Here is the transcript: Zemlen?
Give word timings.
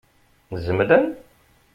Zemlen? 0.65 1.17